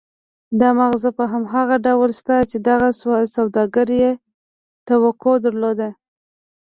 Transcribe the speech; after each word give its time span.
دا 0.59 0.69
مغازه 0.79 1.09
په 1.17 1.23
هماغه 1.33 1.75
ډول 1.87 2.11
شته 2.19 2.35
چې 2.49 2.57
دغه 2.69 2.87
سوداګر 3.35 3.87
يې 4.01 4.11
توقع 4.87 5.35
درلوده. 5.45 5.89